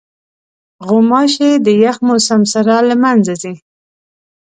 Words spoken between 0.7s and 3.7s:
غوماشې د یخ موسم سره له منځه ځي.